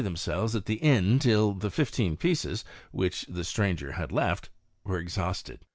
themselves 0.03 0.55
at 0.55 0.65
the 0.65 0.83
ina 0.83 1.19
tilt 1.19 1.59
the 1.59 1.69
fifteen 1.69 2.17
pieces, 2.17 2.65
which 2.91 3.21
tJ 3.29 3.37
Blranger 3.55 3.91
had 3.93 4.11
left, 4.11 4.49
were 4.83 4.97
exhausted." 4.97 5.63